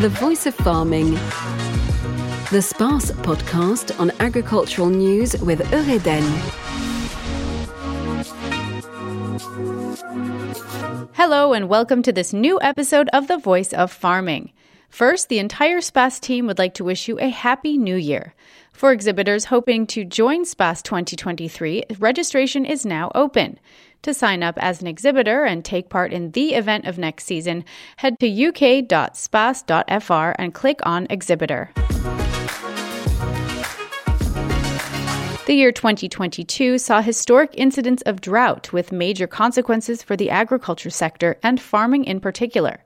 The 0.00 0.08
Voice 0.08 0.46
of 0.46 0.54
Farming. 0.54 1.12
The 2.50 2.62
SPACE 2.62 3.10
podcast 3.20 4.00
on 4.00 4.10
agricultural 4.18 4.88
news 4.88 5.38
with 5.42 5.60
Eureden. 5.70 6.22
Hello, 11.12 11.52
and 11.52 11.68
welcome 11.68 12.00
to 12.00 12.12
this 12.12 12.32
new 12.32 12.58
episode 12.62 13.10
of 13.12 13.28
The 13.28 13.36
Voice 13.36 13.74
of 13.74 13.92
Farming. 13.92 14.52
First, 14.88 15.28
the 15.28 15.38
entire 15.38 15.82
SPACE 15.82 16.18
team 16.18 16.46
would 16.46 16.58
like 16.58 16.72
to 16.76 16.84
wish 16.84 17.06
you 17.06 17.18
a 17.20 17.28
happy 17.28 17.76
new 17.76 17.96
year. 17.96 18.32
For 18.80 18.92
exhibitors 18.92 19.44
hoping 19.44 19.86
to 19.88 20.06
join 20.06 20.46
SPACE 20.46 20.80
2023, 20.80 21.82
registration 21.98 22.64
is 22.64 22.86
now 22.86 23.12
open. 23.14 23.58
To 24.00 24.14
sign 24.14 24.42
up 24.42 24.56
as 24.56 24.80
an 24.80 24.86
exhibitor 24.86 25.44
and 25.44 25.62
take 25.62 25.90
part 25.90 26.14
in 26.14 26.30
the 26.30 26.54
event 26.54 26.86
of 26.86 26.96
next 26.96 27.24
season, 27.24 27.66
head 27.98 28.18
to 28.20 28.48
uk.space.fr 28.48 30.14
and 30.38 30.54
click 30.54 30.80
on 30.84 31.06
Exhibitor. 31.10 31.70
The 35.44 35.54
year 35.54 35.72
2022 35.72 36.78
saw 36.78 37.02
historic 37.02 37.50
incidents 37.58 38.02
of 38.06 38.22
drought 38.22 38.72
with 38.72 38.92
major 38.92 39.26
consequences 39.26 40.02
for 40.02 40.16
the 40.16 40.30
agriculture 40.30 40.88
sector 40.88 41.36
and 41.42 41.60
farming 41.60 42.06
in 42.06 42.18
particular. 42.18 42.82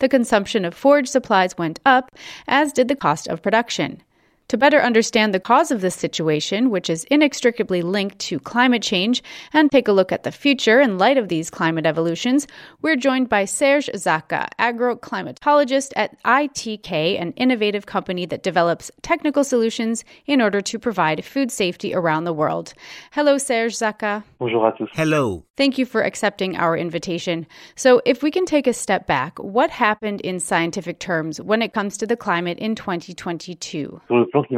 The 0.00 0.10
consumption 0.10 0.66
of 0.66 0.74
forage 0.74 1.08
supplies 1.08 1.56
went 1.56 1.80
up, 1.86 2.14
as 2.46 2.74
did 2.74 2.88
the 2.88 2.96
cost 2.96 3.28
of 3.28 3.40
production. 3.40 4.02
To 4.48 4.56
better 4.56 4.80
understand 4.80 5.34
the 5.34 5.40
cause 5.40 5.70
of 5.70 5.82
this 5.82 5.94
situation, 5.94 6.70
which 6.70 6.88
is 6.88 7.04
inextricably 7.10 7.82
linked 7.82 8.18
to 8.20 8.40
climate 8.40 8.82
change, 8.82 9.22
and 9.52 9.70
take 9.70 9.88
a 9.88 9.92
look 9.92 10.10
at 10.10 10.22
the 10.22 10.32
future 10.32 10.80
in 10.80 10.96
light 10.96 11.18
of 11.18 11.28
these 11.28 11.50
climate 11.50 11.84
evolutions, 11.84 12.46
we're 12.80 12.96
joined 12.96 13.28
by 13.28 13.44
Serge 13.44 13.90
Zaka, 13.94 14.48
agroclimatologist 14.58 15.92
at 15.96 16.16
ITK, 16.24 17.20
an 17.20 17.32
innovative 17.32 17.84
company 17.84 18.24
that 18.24 18.42
develops 18.42 18.90
technical 19.02 19.44
solutions 19.44 20.02
in 20.24 20.40
order 20.40 20.62
to 20.62 20.78
provide 20.78 21.26
food 21.26 21.52
safety 21.52 21.94
around 21.94 22.24
the 22.24 22.32
world. 22.32 22.72
Hello, 23.12 23.36
Serge 23.36 23.74
Zaka. 23.74 24.24
Bonjour 24.40 24.64
à 24.64 24.74
tous. 24.74 24.88
Hello. 24.94 25.44
Thank 25.58 25.76
you 25.76 25.84
for 25.84 26.00
accepting 26.00 26.56
our 26.56 26.74
invitation. 26.74 27.46
So, 27.74 28.00
if 28.06 28.22
we 28.22 28.30
can 28.30 28.46
take 28.46 28.66
a 28.66 28.72
step 28.72 29.06
back, 29.06 29.38
what 29.40 29.68
happened 29.70 30.22
in 30.22 30.40
scientific 30.40 31.00
terms 31.00 31.38
when 31.38 31.60
it 31.60 31.74
comes 31.74 31.98
to 31.98 32.06
the 32.06 32.16
climate 32.16 32.58
in 32.58 32.76
2022? 32.76 34.00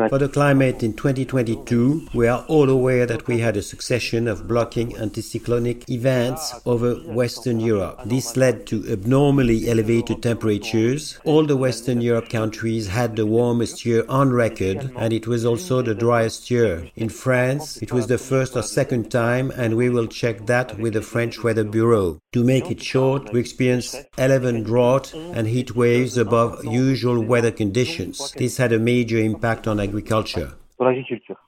For 0.09 0.19
the 0.19 0.29
climate 0.29 0.83
in 0.83 0.95
2022, 0.95 2.09
we 2.13 2.27
are 2.27 2.45
all 2.49 2.69
aware 2.69 3.07
that 3.07 3.27
we 3.27 3.39
had 3.39 3.57
a 3.57 3.63
succession 3.63 4.29
of 4.29 4.47
blocking 4.47 4.93
anticyclonic 4.93 5.89
events 5.89 6.55
over 6.67 6.97
Western 6.97 7.61
Europe. 7.61 8.01
This 8.05 8.37
led 8.37 8.67
to 8.67 8.85
abnormally 8.91 9.71
elevated 9.71 10.23
temperatures. 10.23 11.19
All 11.25 11.47
the 11.47 11.57
Western 11.57 12.01
Europe 12.01 12.29
countries 12.29 12.89
had 12.89 13.17
the 13.17 13.27
warmest 13.27 13.87
year 13.87 14.05
on 14.09 14.33
record, 14.33 14.91
and 14.97 15.13
it 15.13 15.27
was 15.27 15.45
also 15.45 15.83
the 15.83 15.95
driest 15.95 16.51
year. 16.51 16.91
In 16.97 17.09
France, 17.09 17.79
it 17.79 17.93
was 17.93 18.07
the 18.07 18.19
first 18.19 18.57
or 18.57 18.63
second 18.63 19.11
time, 19.11 19.51
and 19.53 19.77
we 19.77 19.89
will 19.89 20.07
check 20.07 20.47
that 20.47 20.79
with 20.79 20.95
the 20.95 21.03
French 21.03 21.43
Weather 21.43 21.65
Bureau. 21.65 22.21
To 22.33 22.45
make 22.45 22.71
it 22.71 22.83
short, 22.83 23.33
we 23.33 23.41
experienced 23.41 23.97
11 24.19 24.65
drought 24.65 25.15
and 25.15 25.47
heat 25.47 25.75
waves 25.75 26.17
above 26.17 26.65
usual 26.65 27.21
weather 27.25 27.51
conditions. 27.51 28.33
This 28.37 28.57
had 28.57 28.73
a 28.73 28.79
major 28.79 29.19
impact 29.19 29.67
on 29.71 29.81
agriculture. 29.81 30.53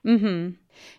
Mm-hmm. 0.06 0.54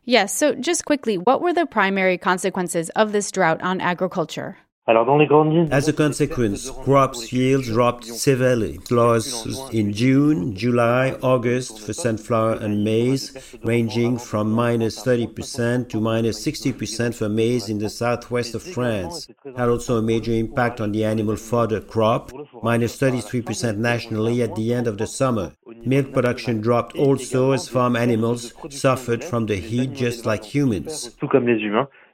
Yes, 0.06 0.36
so 0.36 0.56
just 0.56 0.86
quickly, 0.86 1.18
what 1.18 1.42
were 1.42 1.54
the 1.54 1.66
primary 1.66 2.18
consequences 2.18 2.90
of 2.92 3.12
this 3.12 3.32
drought 3.32 3.62
on 3.62 3.82
agriculture? 3.82 4.58
As 4.86 5.88
a 5.88 5.94
consequence, 5.94 6.70
crops 6.70 7.32
yields 7.32 7.70
dropped 7.70 8.04
severely. 8.04 8.80
Losses 8.92 9.58
in 9.72 9.94
June, 9.94 10.54
July, 10.58 11.18
August 11.22 11.80
for 11.80 11.94
sunflower 11.94 12.56
and 12.56 12.84
maize, 12.84 13.56
ranging 13.64 14.18
from 14.18 14.52
minus 14.52 15.02
30% 15.02 15.88
to 15.88 16.02
minus 16.02 16.46
60% 16.46 17.16
for 17.16 17.30
maize 17.30 17.70
in 17.70 17.78
the 17.78 17.90
southwest 17.90 18.56
of 18.56 18.62
France. 18.62 19.30
Had 19.56 19.70
also 19.70 19.96
a 19.96 20.02
major 20.02 20.34
impact 20.34 20.82
on 20.82 20.92
the 20.92 21.06
animal 21.06 21.38
fodder 21.38 21.80
crop, 21.80 22.34
minus 22.62 22.98
33% 22.98 23.78
nationally 23.78 24.42
at 24.42 24.54
the 24.56 24.74
end 24.74 24.88
of 24.88 24.98
the 24.98 25.08
summer. 25.08 25.54
Milk 25.86 26.14
production 26.14 26.62
dropped 26.62 26.96
also 26.96 27.52
as 27.52 27.68
farm 27.68 27.96
animals 27.96 28.54
suffered 28.70 29.24
from 29.24 29.46
the 29.48 29.56
heat 29.56 29.94
just 29.94 30.26
like 30.26 30.44
humans. 30.44 31.16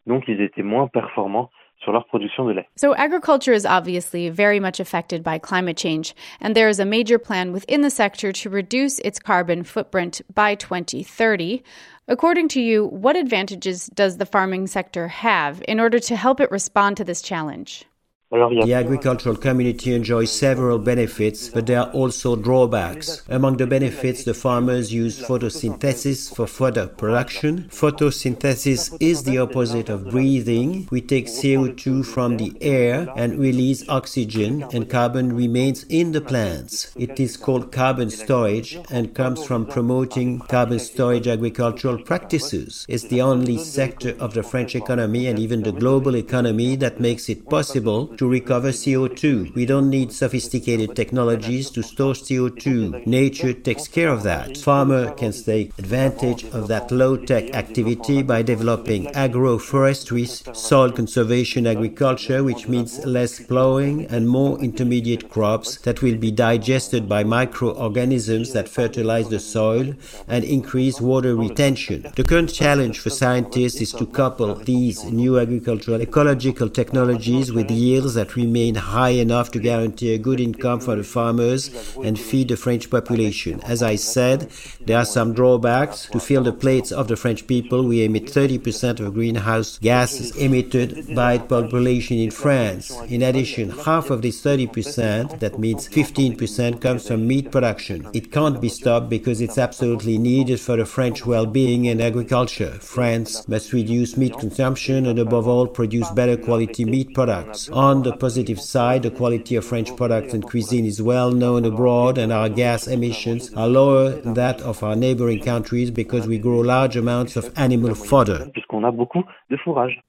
donc 0.07 0.23
ils 0.27 0.41
étaient 0.41 0.63
moins 0.63 0.87
performants 0.87 1.49
sur 1.83 1.93
leur 1.93 2.05
production 2.07 2.45
de 2.45 2.53
lait. 2.53 2.67
So, 2.75 2.93
agriculture 2.95 3.53
is 3.53 3.65
obviously 3.65 4.29
very 4.29 4.59
much 4.59 4.79
affected 4.79 5.23
by 5.23 5.39
climate 5.39 5.77
change, 5.77 6.13
and 6.41 6.55
there 6.55 6.67
is 6.67 6.79
a 6.79 6.85
major 6.85 7.17
plan 7.17 7.53
within 7.53 7.81
the 7.81 7.89
sector 7.89 8.31
to 8.33 8.49
reduce 8.49 8.99
its 8.99 9.19
carbon 9.19 9.63
footprint 9.63 10.21
by 10.33 10.55
2030. 10.55 11.63
According 12.07 12.49
to 12.49 12.61
you, 12.61 12.85
what 12.87 13.15
advantages 13.15 13.87
does 13.93 14.17
the 14.17 14.25
farming 14.25 14.67
sector 14.67 15.07
have 15.07 15.63
in 15.67 15.79
order 15.79 15.99
to 15.99 16.15
help 16.15 16.39
it 16.41 16.51
respond 16.51 16.97
to 16.97 17.03
this 17.03 17.21
challenge? 17.21 17.85
The 18.31 18.75
agricultural 18.75 19.37
community 19.37 19.91
enjoys 19.91 20.31
several 20.31 20.77
benefits, 20.77 21.49
but 21.49 21.65
there 21.65 21.79
are 21.79 21.91
also 21.93 22.35
drawbacks. 22.35 23.23
Among 23.27 23.57
the 23.57 23.65
benefits, 23.65 24.23
the 24.23 24.35
farmers 24.35 24.93
use 24.93 25.19
photosynthesis 25.19 26.35
for 26.35 26.45
fodder 26.45 26.85
production. 26.85 27.63
Photosynthesis 27.69 28.95
is 28.99 29.23
the 29.23 29.39
opposite 29.39 29.89
of 29.89 30.11
breathing. 30.11 30.87
We 30.91 31.01
take 31.01 31.25
CO2 31.25 32.05
from 32.05 32.37
the 32.37 32.53
air 32.61 33.11
and 33.15 33.39
release 33.39 33.89
oxygen, 33.89 34.63
and 34.73 34.87
carbon 34.87 35.35
remains 35.35 35.85
in 35.85 36.11
the 36.11 36.21
plants. 36.21 36.91
It 36.95 37.19
is 37.19 37.35
called 37.35 37.71
carbon 37.71 38.11
storage 38.11 38.77
and 38.91 39.15
comes 39.15 39.43
from 39.43 39.65
promoting 39.65 40.37
carbon 40.41 40.77
storage 40.77 41.27
agricultural 41.27 42.03
practices. 42.03 42.85
It's 42.87 43.05
the 43.05 43.23
only 43.23 43.57
sector 43.57 44.15
of 44.19 44.35
the 44.35 44.43
French 44.43 44.75
economy 44.75 45.25
and 45.25 45.39
even 45.39 45.63
the 45.63 45.71
global 45.71 46.15
economy 46.15 46.75
that 46.75 46.99
makes 46.99 47.27
it 47.27 47.49
possible 47.49 48.15
to 48.19 48.27
recover 48.27 48.67
CO2. 48.67 49.55
We 49.55 49.65
don't 49.65 49.89
need 49.89 50.11
sophisticated 50.11 50.93
technologies 50.93 51.69
to 51.69 51.81
store 51.81 52.11
CO2. 52.13 53.07
Nature 53.07 53.53
takes 53.53 53.87
care 53.87 54.09
of 54.09 54.23
that. 54.23 54.57
Farmer 54.57 55.13
can 55.13 55.31
take 55.31 55.71
advantage 55.79 56.43
of 56.51 56.67
that 56.67 56.91
low-tech 56.91 57.55
activity 57.55 58.21
by 58.21 58.41
developing 58.41 59.05
agroforestry, 59.25 60.27
soil 60.53 60.91
conservation 60.91 61.65
agriculture, 61.65 62.43
which 62.43 62.67
means 62.67 63.05
less 63.05 63.39
plowing 63.39 64.05
and 64.07 64.27
more 64.27 64.59
intermediate 64.59 65.29
crops 65.29 65.77
that 65.77 66.01
will 66.01 66.17
be 66.17 66.29
digested 66.29 67.07
by 67.07 67.23
microorganisms 67.23 68.51
that 68.51 68.67
fertilize 68.67 69.29
the 69.29 69.39
soil 69.39 69.93
and 70.27 70.43
increase 70.43 70.99
water 70.99 71.37
retention. 71.37 72.05
The 72.17 72.25
current 72.25 72.53
challenge 72.53 72.99
for 72.99 73.11
scientists 73.11 73.79
is 73.79 73.93
to 73.93 74.05
couple 74.05 74.55
these 74.55 75.05
new 75.05 75.39
agricultural 75.39 76.01
ecological 76.01 76.67
technologies 76.67 77.53
with 77.53 77.71
yields 77.71 78.08
that 78.15 78.35
remain 78.35 78.75
high 78.75 79.09
enough 79.09 79.51
to 79.51 79.59
guarantee 79.59 80.13
a 80.13 80.17
good 80.17 80.39
income 80.39 80.79
for 80.79 80.95
the 80.95 81.03
farmers 81.03 81.95
and 82.03 82.19
feed 82.19 82.49
the 82.49 82.57
French 82.57 82.89
population. 82.89 83.61
As 83.61 83.81
I 83.83 83.95
said, 83.95 84.51
there 84.81 84.97
are 84.97 85.05
some 85.05 85.33
drawbacks. 85.33 86.07
To 86.07 86.19
fill 86.19 86.43
the 86.43 86.53
plates 86.53 86.91
of 86.91 87.07
the 87.07 87.15
French 87.15 87.47
people, 87.47 87.83
we 87.83 88.03
emit 88.03 88.25
30% 88.25 88.99
of 88.99 89.13
greenhouse 89.13 89.77
gases 89.79 90.35
emitted 90.35 91.15
by 91.15 91.37
the 91.37 91.45
population 91.45 92.17
in 92.17 92.31
France. 92.31 92.91
In 93.07 93.21
addition, 93.21 93.69
half 93.69 94.09
of 94.09 94.21
this 94.21 94.41
30%, 94.41 95.39
that 95.39 95.59
means 95.59 95.87
15%, 95.87 96.81
comes 96.81 97.07
from 97.07 97.27
meat 97.27 97.51
production. 97.51 98.07
It 98.13 98.31
can't 98.31 98.61
be 98.61 98.69
stopped 98.69 99.09
because 99.09 99.41
it's 99.41 99.57
absolutely 99.57 100.17
needed 100.17 100.59
for 100.59 100.77
the 100.77 100.85
French 100.85 101.25
well-being 101.25 101.87
and 101.87 102.01
agriculture. 102.01 102.71
France 102.79 103.47
must 103.47 103.73
reduce 103.73 104.17
meat 104.17 104.37
consumption 104.37 105.05
and 105.05 105.19
above 105.19 105.47
all 105.47 105.67
produce 105.67 106.09
better 106.11 106.37
quality 106.37 106.85
meat 106.85 107.13
products. 107.13 107.69
On 107.69 107.98
the 108.03 108.15
positive 108.15 108.59
side, 108.59 109.03
the 109.03 109.11
quality 109.11 109.55
of 109.55 109.65
French 109.65 109.95
products 109.95 110.33
and 110.33 110.43
cuisine 110.43 110.85
is 110.85 111.01
well 111.01 111.31
known 111.31 111.65
abroad, 111.65 112.17
and 112.17 112.31
our 112.31 112.49
gas 112.49 112.87
emissions 112.87 113.53
are 113.53 113.67
lower 113.67 114.11
than 114.11 114.33
that 114.33 114.61
of 114.61 114.83
our 114.83 114.95
neighboring 114.95 115.43
countries 115.43 115.91
because 115.91 116.27
we 116.27 116.37
grow 116.37 116.59
large 116.59 116.95
amounts 116.95 117.35
of 117.35 117.51
animal 117.57 117.95
fodder. 117.95 118.51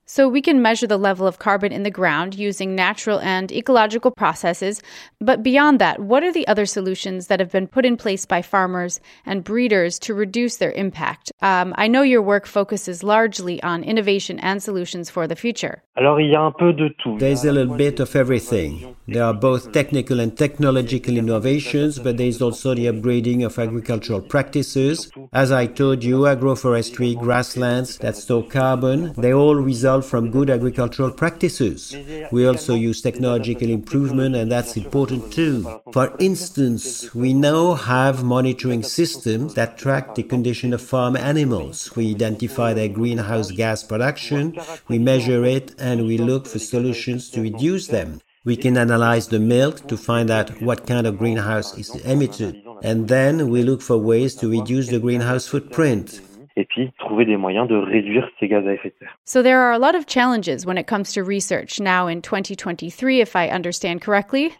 So 0.06 0.28
we 0.28 0.42
can 0.42 0.60
measure 0.60 0.86
the 0.86 0.98
level 0.98 1.26
of 1.26 1.38
carbon 1.38 1.72
in 1.72 1.82
the 1.82 1.90
ground 1.90 2.34
using 2.34 2.74
natural 2.74 3.20
and 3.20 3.50
ecological 3.52 4.10
processes. 4.10 4.82
But 5.20 5.42
beyond 5.42 5.80
that, 5.80 6.00
what 6.00 6.22
are 6.22 6.32
the 6.32 6.46
other 6.46 6.66
solutions 6.66 7.28
that 7.28 7.40
have 7.40 7.52
been 7.52 7.66
put 7.66 7.86
in 7.86 7.96
place 7.96 8.26
by 8.26 8.42
farmers 8.42 9.00
and 9.24 9.44
breeders 9.44 9.98
to 10.00 10.14
reduce 10.14 10.56
their 10.56 10.72
impact? 10.72 11.32
Um, 11.42 11.74
I 11.78 11.88
know 11.88 12.02
your 12.02 12.22
work 12.22 12.46
focuses 12.46 13.02
largely 13.02 13.62
on 13.62 13.84
innovation 13.84 14.38
and 14.40 14.62
solutions 14.62 15.10
for 15.10 15.26
the 15.26 15.36
future. 15.36 15.82
There's 17.18 17.44
a 17.44 17.52
little 17.52 17.76
bit 17.76 18.00
of 18.00 18.14
everything. 18.16 18.96
There 19.06 19.24
are 19.24 19.34
both 19.34 19.72
technical 19.72 20.20
and 20.20 20.36
technological 20.36 21.16
innovations, 21.16 21.98
but 21.98 22.16
there 22.16 22.26
is 22.26 22.40
also 22.42 22.74
the 22.74 22.86
upgrading 22.86 23.44
of 23.44 23.58
agricultural 23.58 24.22
practices. 24.22 25.10
As 25.32 25.50
I 25.52 25.66
told 25.66 26.04
you, 26.04 26.20
agroforestry, 26.20 27.18
grasslands 27.18 27.98
that 27.98 28.16
store 28.16 28.46
carbon, 28.50 29.12
they 29.14 29.32
all 29.32 29.54
result 29.54 30.04
from 30.04 30.30
good 30.30 30.50
agricultural 30.50 31.10
practices. 31.10 31.96
We 32.30 32.46
also 32.46 32.74
use 32.74 33.00
technological 33.00 33.68
improvement, 33.68 34.36
and 34.36 34.50
that's 34.50 34.76
important 34.76 35.32
too. 35.32 35.80
For 35.92 36.14
instance, 36.18 37.14
we 37.14 37.32
now 37.32 37.74
have 37.74 38.24
monitoring 38.24 38.82
systems 38.82 39.54
that 39.54 39.78
track 39.78 40.14
the 40.14 40.22
condition 40.22 40.72
of 40.72 40.82
farm 40.82 41.16
animals. 41.16 41.94
We 41.96 42.10
identify 42.10 42.74
their 42.74 42.88
greenhouse 42.88 43.50
gas 43.50 43.82
production, 43.82 44.58
we 44.88 44.98
measure 44.98 45.44
it, 45.44 45.74
and 45.78 46.06
we 46.06 46.18
look 46.18 46.46
for 46.46 46.58
solutions 46.58 47.30
to 47.30 47.42
reduce 47.42 47.86
them. 47.86 48.20
We 48.42 48.56
can 48.56 48.78
analyze 48.78 49.28
the 49.28 49.38
milk 49.38 49.86
to 49.88 49.98
find 49.98 50.30
out 50.30 50.62
what 50.62 50.86
kind 50.86 51.06
of 51.06 51.18
greenhouse 51.18 51.76
is 51.76 51.94
emitted. 52.06 52.62
And 52.82 53.06
then 53.06 53.50
we 53.50 53.62
look 53.62 53.82
for 53.82 53.98
ways 53.98 54.34
to 54.36 54.50
reduce 54.50 54.88
the 54.88 54.98
greenhouse 54.98 55.46
footprint. 55.46 56.22
Et 56.60 56.66
puis 56.66 56.92
trouver 56.98 57.24
des 57.24 57.36
moyens 57.36 57.66
de 57.66 57.76
réduire 57.76 58.28
ces 58.38 58.48
gaz 58.48 58.66
à 58.66 58.72
effet 58.74 58.90
de 58.90 58.94
serre. 58.98 59.18
So 59.24 59.42
there 59.42 59.58
are 59.58 59.72
a 59.72 59.78
lot 59.78 59.94
of 59.94 60.06
challenges 60.06 60.66
when 60.66 60.76
it 60.76 60.86
comes 60.86 61.12
to 61.14 61.24
research 61.24 61.80
now 61.80 62.06
in 62.06 62.20
2023, 62.20 63.20
if 63.20 63.34
I 63.34 63.48
understand 63.48 64.00
correctly. 64.02 64.52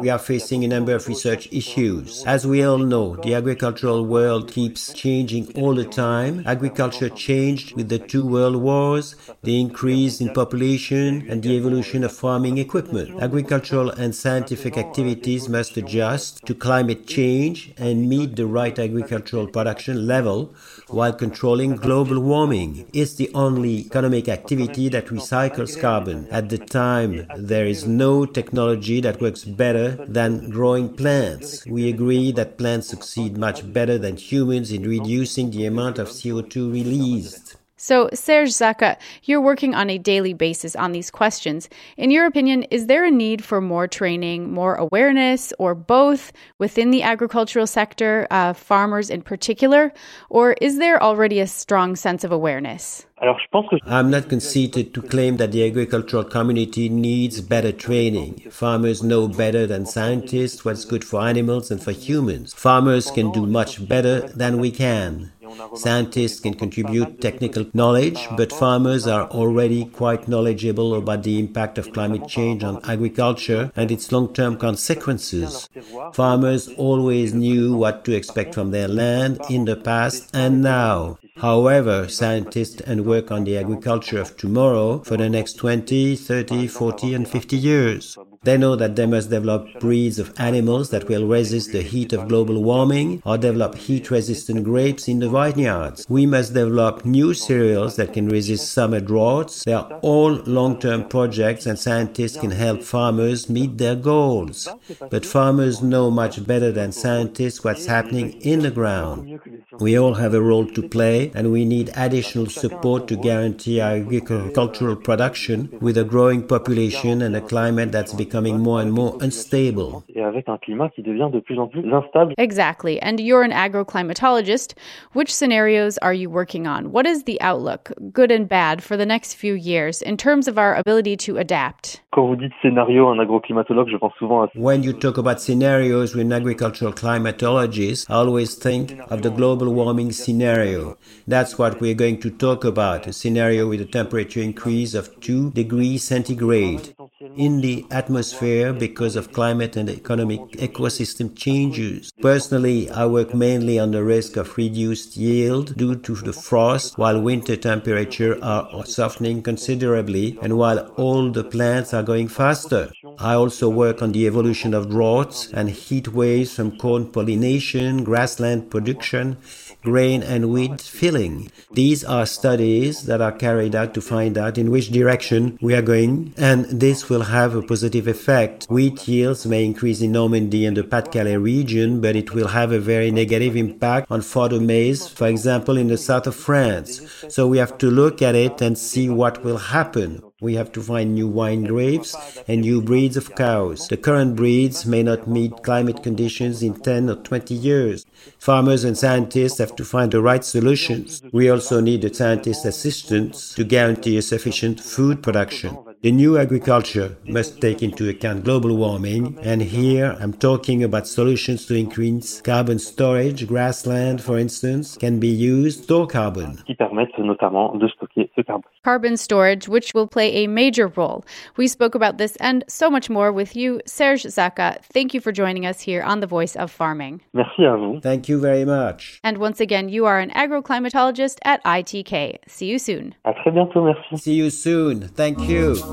We 0.00 0.08
are 0.08 0.18
facing 0.18 0.64
a 0.64 0.68
number 0.68 0.94
of 0.94 1.06
research 1.06 1.46
issues. 1.52 2.24
As 2.24 2.46
we 2.46 2.64
all 2.64 2.78
know, 2.78 3.16
the 3.16 3.34
agricultural 3.34 4.06
world 4.06 4.50
keeps 4.50 4.94
changing 4.94 5.52
all 5.60 5.74
the 5.74 5.84
time. 5.84 6.42
Agriculture 6.46 7.10
changed 7.10 7.76
with 7.76 7.90
the 7.90 7.98
two 7.98 8.26
world 8.26 8.56
wars, 8.56 9.14
the 9.42 9.60
increase 9.60 10.22
in 10.22 10.32
population, 10.32 11.26
and 11.28 11.42
the 11.42 11.54
evolution 11.54 12.02
of 12.02 12.12
farming 12.12 12.56
equipment. 12.56 13.22
Agricultural 13.22 13.90
and 13.90 14.14
scientific 14.14 14.78
activities 14.78 15.50
must 15.50 15.76
adjust 15.76 16.46
to 16.46 16.54
climate 16.54 17.06
change 17.06 17.74
and 17.76 18.08
meet 18.08 18.36
the 18.36 18.46
right 18.46 18.78
agricultural 18.78 19.48
production 19.48 20.06
level 20.06 20.54
while 20.88 21.12
controlling 21.12 21.76
global 21.76 22.20
warming. 22.20 22.88
It's 22.94 23.16
the 23.16 23.30
only 23.34 23.80
economic 23.80 24.30
activity 24.30 24.88
that 24.88 25.08
recycles 25.08 25.78
carbon. 25.78 26.26
At 26.30 26.48
the 26.48 26.56
time, 26.56 27.26
there 27.36 27.66
is 27.66 27.86
no 27.86 28.24
technology 28.24 29.02
that 29.02 29.20
works 29.20 29.44
better 29.58 30.06
than 30.06 30.48
growing 30.48 30.96
plants. 30.96 31.66
We 31.66 31.90
agree 31.90 32.32
that 32.32 32.56
plants 32.56 32.88
succeed 32.88 33.36
much 33.36 33.70
better 33.70 33.98
than 33.98 34.16
humans 34.16 34.72
in 34.72 34.88
reducing 34.88 35.50
the 35.50 35.66
amount 35.66 35.98
of 35.98 36.08
CO2 36.08 36.72
released. 36.72 37.56
So, 37.78 38.10
Serge 38.12 38.50
Zaka, 38.50 38.96
you're 39.22 39.40
working 39.40 39.74
on 39.76 39.88
a 39.88 39.98
daily 39.98 40.34
basis 40.34 40.74
on 40.74 40.90
these 40.90 41.12
questions. 41.12 41.68
In 41.96 42.10
your 42.10 42.26
opinion, 42.26 42.64
is 42.64 42.86
there 42.86 43.04
a 43.04 43.10
need 43.10 43.44
for 43.44 43.60
more 43.60 43.86
training, 43.86 44.52
more 44.52 44.74
awareness, 44.74 45.52
or 45.60 45.76
both 45.76 46.32
within 46.58 46.90
the 46.90 47.04
agricultural 47.04 47.68
sector, 47.68 48.26
uh, 48.32 48.52
farmers 48.52 49.10
in 49.10 49.22
particular? 49.22 49.92
Or 50.28 50.54
is 50.60 50.78
there 50.78 51.00
already 51.00 51.38
a 51.38 51.46
strong 51.46 51.94
sense 51.94 52.24
of 52.24 52.32
awareness? 52.32 53.06
Alors 53.20 53.36
je 53.40 53.48
pense 53.50 53.66
que 53.68 53.78
I'm 53.84 54.10
not 54.10 54.28
conceited 54.28 54.94
to 54.94 55.02
claim 55.02 55.38
that 55.38 55.50
the 55.50 55.64
agricultural 55.64 56.24
community 56.24 56.88
needs 56.88 57.40
better 57.40 57.72
training. 57.72 58.42
Farmers 58.50 59.02
know 59.02 59.26
better 59.26 59.66
than 59.66 59.86
scientists 59.86 60.64
what's 60.64 60.84
good 60.84 61.04
for 61.04 61.22
animals 61.22 61.70
and 61.72 61.82
for 61.82 61.90
humans. 61.90 62.54
Farmers 62.54 63.10
can 63.10 63.32
do 63.32 63.44
much 63.44 63.88
better 63.88 64.20
than 64.36 64.58
we 64.58 64.70
can. 64.70 65.32
Scientists 65.74 66.40
can 66.40 66.54
contribute 66.54 67.20
technical 67.20 67.66
knowledge, 67.74 68.18
but 68.36 68.52
farmers 68.52 69.06
are 69.06 69.28
already 69.30 69.84
quite 69.84 70.28
knowledgeable 70.28 70.94
about 70.94 71.22
the 71.22 71.38
impact 71.38 71.78
of 71.78 71.92
climate 71.92 72.28
change 72.28 72.62
on 72.62 72.80
agriculture 72.84 73.72
and 73.76 73.90
its 73.90 74.10
long 74.12 74.32
term 74.32 74.56
consequences. 74.56 75.68
Farmers 76.12 76.68
always 76.76 77.34
knew 77.34 77.76
what 77.76 78.04
to 78.04 78.12
expect 78.12 78.54
from 78.54 78.70
their 78.70 78.88
land 78.88 79.40
in 79.50 79.64
the 79.64 79.76
past 79.76 80.30
and 80.34 80.62
now. 80.62 81.18
However, 81.40 82.08
scientists 82.08 82.80
and 82.80 83.06
work 83.06 83.30
on 83.30 83.44
the 83.44 83.56
agriculture 83.56 84.20
of 84.20 84.36
tomorrow 84.36 84.98
for 85.04 85.16
the 85.16 85.28
next 85.28 85.54
20, 85.54 86.16
30, 86.16 86.66
40, 86.66 87.14
and 87.14 87.28
50 87.28 87.56
years. 87.56 88.18
They 88.44 88.56
know 88.56 88.76
that 88.76 88.96
they 88.96 89.06
must 89.06 89.30
develop 89.30 89.66
breeds 89.80 90.18
of 90.18 90.32
animals 90.38 90.90
that 90.90 91.08
will 91.08 91.26
resist 91.26 91.72
the 91.72 91.82
heat 91.82 92.12
of 92.12 92.28
global 92.28 92.62
warming 92.62 93.20
or 93.26 93.36
develop 93.36 93.74
heat 93.74 94.10
resistant 94.10 94.64
grapes 94.64 95.08
in 95.08 95.18
the 95.18 95.28
vineyards. 95.28 96.06
We 96.08 96.24
must 96.24 96.54
develop 96.54 97.04
new 97.04 97.34
cereals 97.34 97.96
that 97.96 98.12
can 98.12 98.28
resist 98.28 98.72
summer 98.72 99.00
droughts. 99.00 99.64
They 99.64 99.72
are 99.72 99.98
all 100.02 100.34
long 100.46 100.78
term 100.78 101.08
projects 101.08 101.66
and 101.66 101.78
scientists 101.78 102.36
can 102.36 102.52
help 102.52 102.82
farmers 102.82 103.50
meet 103.50 103.76
their 103.76 103.96
goals. 103.96 104.68
But 105.10 105.26
farmers 105.26 105.82
know 105.82 106.10
much 106.10 106.46
better 106.46 106.70
than 106.70 106.92
scientists 106.92 107.64
what's 107.64 107.86
happening 107.86 108.40
in 108.40 108.60
the 108.60 108.70
ground. 108.70 109.40
We 109.80 109.98
all 109.98 110.14
have 110.14 110.34
a 110.34 110.40
role 110.40 110.66
to 110.66 110.82
play 110.88 111.30
and 111.34 111.52
we 111.52 111.64
need 111.64 111.90
additional 111.96 112.46
support 112.46 113.08
to 113.08 113.16
guarantee 113.16 113.80
our 113.80 113.96
agricultural 113.96 114.96
production 114.96 115.68
with 115.80 115.96
a 115.96 116.04
growing 116.04 116.46
population 116.46 117.22
and 117.22 117.36
a 117.36 117.40
climate 117.40 117.92
that's 117.92 118.12
becoming 118.12 118.60
more 118.60 118.80
and 118.80 118.92
more 118.92 119.16
unstable. 119.20 120.04
et 120.14 120.22
avec 120.24 120.48
un 120.48 120.58
climat 120.58 120.88
qui 120.90 121.02
devient 121.02 121.30
de 121.32 121.40
plus 121.40 121.58
en 121.58 121.68
plus 121.68 121.84
instable. 121.84 122.34
Exactly. 122.38 123.00
And 123.00 123.20
you're 123.20 123.42
an 123.42 123.52
agroclimatologist. 123.52 124.74
Which 125.12 125.34
scenarios 125.34 125.98
are 125.98 126.14
you 126.14 126.30
working 126.30 126.66
on? 126.66 126.92
What 126.92 127.06
is 127.06 127.24
the 127.24 127.40
outlook, 127.40 127.92
good 128.12 128.30
and 128.30 128.48
bad, 128.48 128.82
for 128.82 128.96
the 128.96 129.06
next 129.06 129.34
few 129.34 129.54
years 129.54 130.02
in 130.02 130.16
terms 130.16 130.48
of 130.48 130.58
our 130.58 130.74
ability 130.74 131.16
to 131.18 131.38
adapt? 131.38 132.00
Quand 132.18 132.26
vous 132.26 132.34
dites 132.34 132.52
scénario, 132.60 133.08
agroclimatologue, 133.10 133.90
je 133.92 133.96
pense 133.96 134.12
souvent 134.18 134.42
à 134.42 134.48
When 134.56 134.82
you 134.82 134.92
talk 134.92 135.18
about 135.18 135.38
scenarios 135.38 136.16
with 136.16 136.32
agricultural 136.32 136.92
climatologist, 136.92 138.10
I 138.10 138.14
always 138.14 138.56
think 138.56 138.96
of 139.08 139.22
the 139.22 139.30
global 139.30 139.68
warming 139.68 140.10
scenario. 140.10 140.96
That's 141.28 141.56
what 141.60 141.80
we're 141.80 141.94
going 141.94 142.18
to 142.18 142.30
talk 142.30 142.64
about, 142.64 143.06
a 143.06 143.12
scenario 143.12 143.68
with 143.68 143.80
a 143.80 143.84
temperature 143.84 144.42
increase 144.42 144.94
of 144.94 145.10
2 145.20 145.52
degrees 145.52 146.02
centigrade 146.02 146.92
in 147.36 147.60
the 147.60 147.84
atmosphere 147.92 148.72
because 148.72 149.14
of 149.14 149.32
climate 149.32 149.76
and 149.76 149.88
economic 149.88 150.40
ecosystem 150.58 151.36
changes. 151.36 152.12
Personally, 152.20 152.90
I 152.90 153.06
work 153.06 153.32
mainly 153.32 153.78
on 153.78 153.92
the 153.92 154.02
risk 154.02 154.36
of 154.36 154.56
reduced 154.56 155.16
yield 155.16 155.76
due 155.76 155.94
to 155.94 156.14
the 156.16 156.32
frost 156.32 156.98
while 156.98 157.20
winter 157.20 157.54
temperature 157.54 158.38
are 158.42 158.84
softening 158.86 159.42
considerably 159.42 160.36
and 160.42 160.58
while 160.58 160.80
all 160.96 161.30
the 161.30 161.44
plants 161.44 161.94
are 161.94 162.07
going 162.08 162.28
faster. 162.42 162.90
I 163.18 163.34
also 163.34 163.68
work 163.68 164.00
on 164.00 164.12
the 164.12 164.26
evolution 164.26 164.72
of 164.72 164.88
droughts 164.88 165.38
and 165.52 165.68
heat 165.68 166.08
waves 166.08 166.50
from 166.56 166.78
corn 166.78 167.04
pollination, 167.12 168.02
grassland 168.02 168.70
production, 168.70 169.36
grain 169.82 170.22
and 170.22 170.50
wheat 170.52 170.80
filling. 170.80 171.50
These 171.70 172.02
are 172.04 172.26
studies 172.26 173.02
that 173.08 173.20
are 173.20 173.36
carried 173.44 173.74
out 173.74 173.92
to 173.94 174.00
find 174.00 174.38
out 174.38 174.56
in 174.58 174.70
which 174.70 174.90
direction 174.90 175.58
we 175.60 175.74
are 175.74 175.82
going, 175.82 176.32
and 176.36 176.64
this 176.84 177.08
will 177.10 177.26
have 177.38 177.54
a 177.54 177.62
positive 177.62 178.08
effect. 178.08 178.66
Wheat 178.70 179.06
yields 179.06 179.46
may 179.46 179.64
increase 179.64 180.00
in 180.00 180.12
Normandy 180.12 180.64
and 180.66 180.76
the 180.76 180.84
Pas-de-Calais 180.84 181.36
region, 181.36 182.00
but 182.00 182.16
it 182.16 182.32
will 182.34 182.48
have 182.48 182.72
a 182.72 182.80
very 182.80 183.10
negative 183.10 183.54
impact 183.54 184.10
on 184.10 184.22
fodder 184.22 184.60
maize, 184.60 185.06
for 185.06 185.28
example, 185.28 185.76
in 185.76 185.88
the 185.88 185.98
south 185.98 186.26
of 186.26 186.34
France. 186.34 186.90
So 187.28 187.46
we 187.46 187.58
have 187.58 187.76
to 187.78 187.90
look 187.90 188.22
at 188.22 188.34
it 188.34 188.62
and 188.62 188.76
see 188.78 189.08
what 189.08 189.44
will 189.44 189.58
happen. 189.58 190.22
We 190.40 190.54
have 190.54 190.70
to 190.72 190.80
find 190.80 191.16
new 191.16 191.26
wine 191.26 191.64
grapes 191.64 192.14
and 192.46 192.60
new 192.60 192.80
breeds 192.80 193.16
of 193.16 193.34
cows. 193.34 193.88
The 193.88 193.96
current 193.96 194.36
breeds 194.36 194.86
may 194.86 195.02
not 195.02 195.26
meet 195.26 195.64
climate 195.64 196.04
conditions 196.04 196.62
in 196.62 196.74
10 196.74 197.10
or 197.10 197.16
20 197.16 197.54
years. 197.54 198.06
Farmers 198.38 198.84
and 198.84 198.96
scientists 198.96 199.58
have 199.58 199.74
to 199.74 199.84
find 199.84 200.12
the 200.12 200.22
right 200.22 200.44
solutions. 200.44 201.22
We 201.32 201.50
also 201.50 201.80
need 201.80 202.02
the 202.02 202.14
scientist 202.14 202.64
assistance 202.64 203.52
to 203.54 203.64
guarantee 203.64 204.16
a 204.16 204.22
sufficient 204.22 204.80
food 204.80 205.24
production. 205.24 205.76
The 206.00 206.12
new 206.12 206.38
agriculture 206.38 207.16
must 207.26 207.60
take 207.60 207.82
into 207.82 208.08
account 208.08 208.44
global 208.44 208.76
warming, 208.76 209.36
and 209.42 209.60
here 209.60 210.16
I'm 210.20 210.32
talking 210.32 210.84
about 210.84 211.08
solutions 211.08 211.66
to 211.66 211.74
increase 211.74 212.40
carbon 212.40 212.78
storage. 212.78 213.48
Grassland, 213.48 214.22
for 214.22 214.38
instance, 214.38 214.96
can 214.96 215.18
be 215.18 215.26
used 215.26 215.78
to 215.78 215.84
store 215.84 216.06
carbon. 216.06 216.62
qui 216.66 216.76
permettent 216.76 217.18
notamment 217.18 217.76
de 217.80 217.88
stocker 217.88 218.30
ce 218.36 218.44
carbone. 218.46 218.70
Carbon 218.84 219.16
storage, 219.16 219.68
which 219.68 219.92
will 219.92 220.06
play 220.06 220.44
a 220.44 220.46
major 220.46 220.86
role. 220.86 221.24
We 221.56 221.66
spoke 221.66 221.96
about 221.96 222.16
this 222.18 222.36
and 222.36 222.62
so 222.68 222.90
much 222.90 223.10
more 223.10 223.32
with 223.32 223.56
you, 223.56 223.80
Serge 223.84 224.22
Zaka. 224.22 224.80
Thank 224.84 225.14
you 225.14 225.20
for 225.20 225.32
joining 225.32 225.66
us 225.66 225.80
here 225.80 226.04
on 226.04 226.20
The 226.20 226.28
Voice 226.28 226.54
of 226.54 226.70
Farming. 226.70 227.22
Merci 227.34 227.64
à 227.64 227.76
vous. 227.76 228.00
Thank 228.00 228.28
you 228.28 228.38
very 228.40 228.64
much. 228.64 229.18
And 229.24 229.38
once 229.38 229.58
again, 229.58 229.88
you 229.88 230.06
are 230.06 230.20
an 230.20 230.30
agroclimatologist 230.30 231.38
at 231.44 231.60
ITK. 231.64 232.38
See 232.46 232.66
you 232.66 232.78
soon. 232.78 233.16
À 233.24 233.34
très 233.34 233.50
bientôt, 233.50 233.82
merci. 233.82 234.16
See 234.16 234.34
you 234.34 234.50
soon. 234.50 235.08
Thank 235.16 235.40
you. 235.48 235.87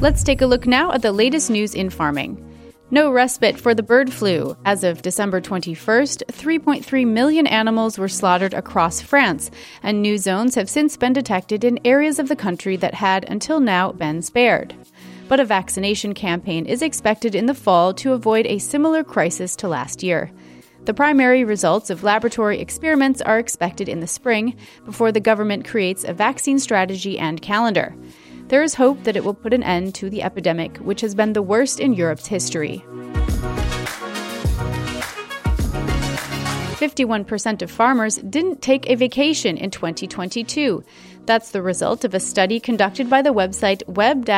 Let's 0.00 0.22
take 0.22 0.42
a 0.42 0.46
look 0.46 0.66
now 0.66 0.92
at 0.92 1.02
the 1.02 1.12
latest 1.12 1.50
news 1.50 1.74
in 1.74 1.90
farming. 1.90 2.42
No 2.90 3.10
respite 3.10 3.58
for 3.58 3.74
the 3.74 3.82
bird 3.82 4.12
flu. 4.12 4.56
As 4.64 4.84
of 4.84 5.02
December 5.02 5.40
21st, 5.40 6.22
3.3 6.26 7.06
million 7.06 7.46
animals 7.46 7.98
were 7.98 8.08
slaughtered 8.08 8.54
across 8.54 9.00
France, 9.00 9.50
and 9.82 10.00
new 10.00 10.18
zones 10.18 10.54
have 10.54 10.70
since 10.70 10.96
been 10.96 11.12
detected 11.12 11.64
in 11.64 11.80
areas 11.84 12.20
of 12.20 12.28
the 12.28 12.36
country 12.36 12.76
that 12.76 12.94
had, 12.94 13.24
until 13.28 13.58
now, 13.58 13.90
been 13.90 14.22
spared. 14.22 14.74
But 15.28 15.40
a 15.40 15.44
vaccination 15.44 16.14
campaign 16.14 16.66
is 16.66 16.82
expected 16.82 17.34
in 17.34 17.46
the 17.46 17.54
fall 17.54 17.92
to 17.94 18.12
avoid 18.12 18.46
a 18.46 18.58
similar 18.58 19.02
crisis 19.02 19.56
to 19.56 19.68
last 19.68 20.04
year. 20.04 20.30
The 20.86 20.94
primary 20.94 21.42
results 21.42 21.90
of 21.90 22.04
laboratory 22.04 22.60
experiments 22.60 23.20
are 23.20 23.40
expected 23.40 23.88
in 23.88 23.98
the 23.98 24.06
spring 24.06 24.56
before 24.84 25.10
the 25.10 25.18
government 25.18 25.66
creates 25.66 26.04
a 26.04 26.12
vaccine 26.12 26.60
strategy 26.60 27.18
and 27.18 27.42
calendar. 27.42 27.92
There 28.46 28.62
is 28.62 28.76
hope 28.76 29.02
that 29.02 29.16
it 29.16 29.24
will 29.24 29.34
put 29.34 29.52
an 29.52 29.64
end 29.64 29.96
to 29.96 30.08
the 30.08 30.22
epidemic, 30.22 30.76
which 30.76 31.00
has 31.00 31.16
been 31.16 31.32
the 31.32 31.42
worst 31.42 31.80
in 31.80 31.92
Europe's 31.92 32.28
history. 32.28 32.84
51% 36.76 37.62
of 37.62 37.70
farmers 37.70 38.18
didn't 38.18 38.62
take 38.62 38.88
a 38.88 38.94
vacation 38.94 39.56
in 39.56 39.72
2022. 39.72 40.84
That's 41.24 41.50
the 41.50 41.62
result 41.62 42.04
of 42.04 42.14
a 42.14 42.20
study 42.20 42.60
conducted 42.60 43.10
by 43.10 43.22
the 43.22 43.34
website 43.34 43.82
web-agri.fr. 43.88 44.30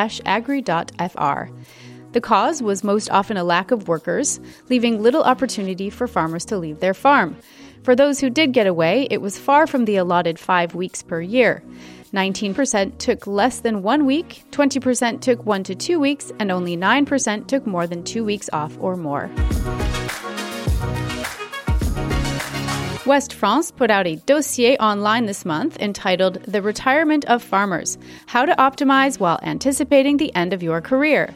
The 2.12 2.20
cause 2.20 2.62
was 2.62 2.82
most 2.82 3.10
often 3.10 3.36
a 3.36 3.44
lack 3.44 3.70
of 3.70 3.86
workers, 3.86 4.40
leaving 4.70 5.02
little 5.02 5.22
opportunity 5.22 5.90
for 5.90 6.06
farmers 6.06 6.44
to 6.46 6.56
leave 6.56 6.80
their 6.80 6.94
farm. 6.94 7.36
For 7.82 7.94
those 7.94 8.18
who 8.18 8.30
did 8.30 8.52
get 8.52 8.66
away, 8.66 9.06
it 9.10 9.20
was 9.20 9.38
far 9.38 9.66
from 9.66 9.84
the 9.84 9.96
allotted 9.96 10.38
five 10.38 10.74
weeks 10.74 11.02
per 11.02 11.20
year. 11.20 11.62
19% 12.14 12.96
took 12.98 13.26
less 13.26 13.60
than 13.60 13.82
one 13.82 14.06
week, 14.06 14.44
20% 14.52 15.20
took 15.20 15.44
one 15.44 15.62
to 15.64 15.74
two 15.74 16.00
weeks, 16.00 16.32
and 16.38 16.50
only 16.50 16.76
9% 16.76 17.46
took 17.46 17.66
more 17.66 17.86
than 17.86 18.02
two 18.02 18.24
weeks 18.24 18.48
off 18.52 18.76
or 18.80 18.96
more. 18.96 19.30
West 23.08 23.32
France 23.32 23.70
put 23.70 23.90
out 23.90 24.06
a 24.06 24.16
dossier 24.16 24.76
online 24.76 25.24
this 25.24 25.46
month 25.46 25.78
entitled 25.80 26.42
The 26.44 26.60
Retirement 26.60 27.24
of 27.24 27.42
Farmers 27.42 27.96
How 28.26 28.44
to 28.44 28.52
Optimize 28.56 29.18
While 29.18 29.40
Anticipating 29.42 30.18
the 30.18 30.34
End 30.34 30.52
of 30.52 30.62
Your 30.62 30.82
Career. 30.82 31.34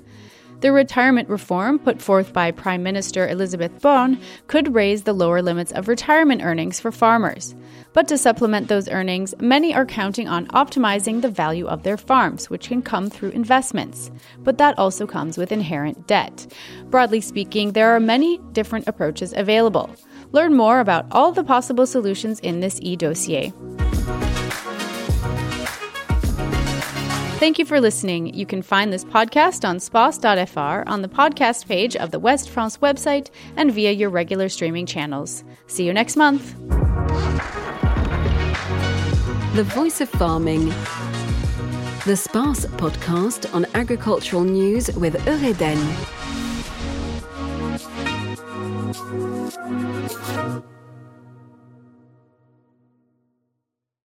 The 0.62 0.70
retirement 0.70 1.28
reform 1.28 1.80
put 1.80 2.00
forth 2.00 2.32
by 2.32 2.52
Prime 2.52 2.84
Minister 2.84 3.26
Elizabeth 3.26 3.82
Borne 3.82 4.20
could 4.46 4.76
raise 4.76 5.02
the 5.02 5.12
lower 5.12 5.42
limits 5.42 5.72
of 5.72 5.88
retirement 5.88 6.40
earnings 6.44 6.78
for 6.78 6.92
farmers. 6.92 7.56
But 7.94 8.06
to 8.06 8.16
supplement 8.16 8.68
those 8.68 8.88
earnings, 8.88 9.34
many 9.40 9.74
are 9.74 9.84
counting 9.84 10.28
on 10.28 10.46
optimizing 10.48 11.20
the 11.20 11.28
value 11.28 11.66
of 11.66 11.82
their 11.82 11.96
farms, 11.96 12.48
which 12.48 12.68
can 12.68 12.80
come 12.80 13.10
through 13.10 13.30
investments. 13.30 14.12
But 14.38 14.58
that 14.58 14.78
also 14.78 15.04
comes 15.04 15.36
with 15.36 15.50
inherent 15.50 16.06
debt. 16.06 16.46
Broadly 16.90 17.20
speaking, 17.20 17.72
there 17.72 17.90
are 17.90 17.98
many 17.98 18.38
different 18.52 18.86
approaches 18.86 19.34
available. 19.36 19.90
Learn 20.30 20.54
more 20.54 20.78
about 20.78 21.06
all 21.10 21.32
the 21.32 21.42
possible 21.42 21.88
solutions 21.88 22.38
in 22.38 22.60
this 22.60 22.78
e 22.80 22.94
dossier. 22.94 23.52
Thank 27.42 27.58
you 27.58 27.64
for 27.64 27.80
listening. 27.80 28.32
You 28.32 28.46
can 28.46 28.62
find 28.62 28.92
this 28.92 29.04
podcast 29.04 29.68
on 29.68 29.80
space.fr 29.80 30.88
on 30.88 31.02
the 31.02 31.08
podcast 31.08 31.66
page 31.66 31.96
of 31.96 32.12
the 32.12 32.20
West 32.20 32.48
France 32.48 32.78
website 32.78 33.30
and 33.56 33.72
via 33.72 33.90
your 33.90 34.10
regular 34.10 34.48
streaming 34.48 34.86
channels. 34.86 35.42
See 35.66 35.84
you 35.84 35.92
next 35.92 36.14
month. 36.14 36.56
The 39.56 39.64
Voice 39.64 40.00
of 40.00 40.08
Farming. 40.08 40.68
The 42.06 42.14
SPACE 42.14 42.66
podcast 42.76 43.52
on 43.52 43.66
agricultural 43.74 44.44
news 44.44 44.92
with 44.92 45.16
Eureden. 45.26 45.82